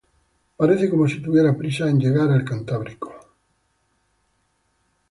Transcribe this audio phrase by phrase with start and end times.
[0.57, 3.13] Parece como si tuviera prisa en llegar al Cantábrico.